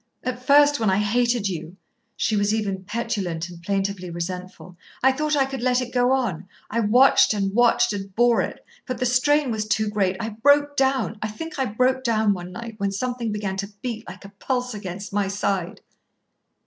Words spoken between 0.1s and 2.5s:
"At first, when I hated you," she